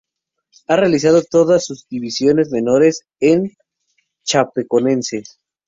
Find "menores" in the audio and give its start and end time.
2.49-3.03